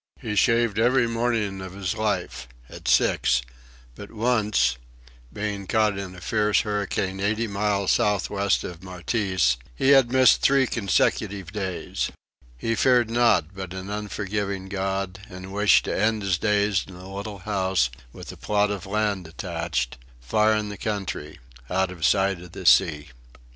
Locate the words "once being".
4.11-5.67